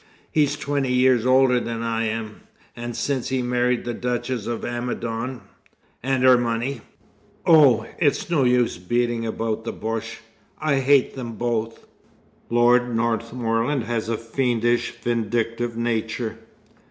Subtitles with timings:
[0.31, 2.41] He's twenty years older than I am;
[2.75, 5.41] and since he married the Duchess of Amidon"
[6.01, 6.81] "And her money!
[7.45, 10.17] Oh, it's no use beating about the bush.
[10.57, 11.85] I hate them both.
[12.49, 16.39] Lord Northmorland has a fiendish, vindictive nature."